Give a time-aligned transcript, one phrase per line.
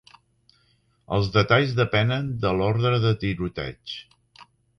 [1.17, 3.97] Els detalls depenen de l'ordre de tiroteig.